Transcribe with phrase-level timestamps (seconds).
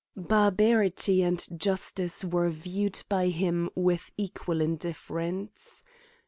[0.17, 5.83] Barbarity and justice were viewed by him with equal indifference.